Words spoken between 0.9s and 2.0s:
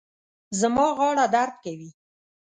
غاړه درد کوي